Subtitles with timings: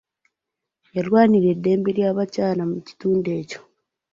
[0.95, 3.59] Yalwanirira eddembe ly'abakyala mu kitundu ekyo.